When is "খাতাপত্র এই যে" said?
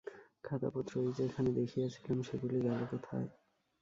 0.43-1.21